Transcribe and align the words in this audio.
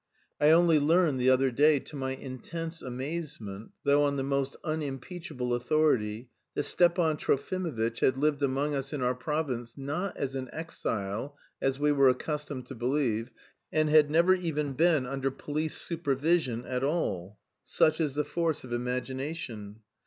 I 0.39 0.49
only 0.49 0.79
learned 0.79 1.19
the 1.19 1.29
other 1.29 1.51
day 1.51 1.77
to 1.81 1.95
my 1.95 2.13
intense 2.15 2.81
amazement, 2.81 3.69
though 3.83 4.01
on 4.03 4.15
the 4.15 4.23
most 4.23 4.57
unimpeachable 4.63 5.53
authority, 5.53 6.31
that 6.55 6.63
Stepan 6.63 7.17
Trofimovitch 7.17 7.99
had 7.99 8.17
lived 8.17 8.41
among 8.41 8.73
us 8.73 8.93
in 8.93 9.03
our 9.03 9.13
province 9.13 9.77
not 9.77 10.17
as 10.17 10.33
an 10.35 10.49
"exile" 10.51 11.37
as 11.61 11.77
we 11.79 11.91
were 11.91 12.09
accustomed 12.09 12.65
to 12.65 12.73
believe, 12.73 13.29
and 13.71 13.91
had 13.91 14.09
never 14.09 14.33
even 14.33 14.73
been 14.73 15.05
under 15.05 15.29
police 15.29 15.77
supervision 15.77 16.65
at 16.65 16.83
all. 16.83 17.37
Such 17.63 18.01
is 18.01 18.15
the 18.15 18.23
force 18.25 18.63
of 18.63 18.73
imagination! 18.73 19.81